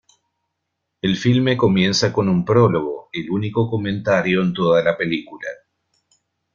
[1.03, 5.47] El filme comienza con un prólogo, el único comentario en toda la película.